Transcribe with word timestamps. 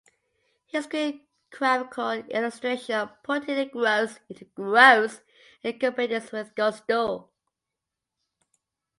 He's 0.65 0.87
a 0.87 0.89
great 0.89 1.29
graphical 1.51 2.09
illustration 2.13 2.95
of 2.95 3.21
putting 3.21 3.55
the 3.55 3.65
gross 3.65 4.19
into 4.29 4.45
gross 4.45 5.21
incompetence 5.63 6.31
with 6.31 6.55
gusto. 6.55 7.29